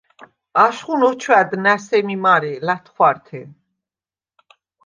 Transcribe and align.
აშხუნ 0.63 1.01
ოჩვა̈დდ 1.09 1.51
ნა̈ 1.63 1.77
სემი 1.85 2.15
მარე 2.23 2.53
ლა̈თხვართე. 2.65 3.41